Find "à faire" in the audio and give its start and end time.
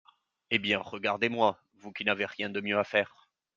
2.79-3.29